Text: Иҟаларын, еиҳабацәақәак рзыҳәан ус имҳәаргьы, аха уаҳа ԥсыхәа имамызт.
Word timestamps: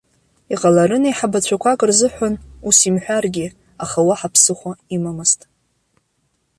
Иҟаларын, 0.53 1.03
еиҳабацәақәак 1.05 1.79
рзыҳәан 1.89 2.33
ус 2.67 2.77
имҳәаргьы, 2.89 3.47
аха 3.83 3.99
уаҳа 4.07 4.33
ԥсыхәа 4.33 4.71
имамызт. 4.95 5.39